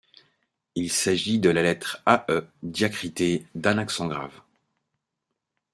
Il 0.73 0.91
s’agit 0.91 1.37
de 1.37 1.51
la 1.51 1.61
lettre 1.61 2.01
Æ 2.07 2.39
diacritée 2.63 3.45
d’un 3.53 3.77
accent 3.77 4.07
grave. 4.07 4.33